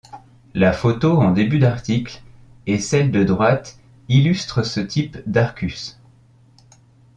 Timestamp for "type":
4.79-5.19